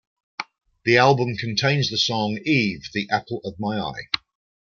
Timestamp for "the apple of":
2.91-3.59